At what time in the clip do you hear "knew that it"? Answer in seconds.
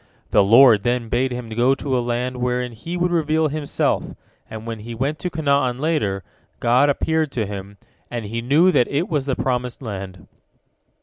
8.41-9.09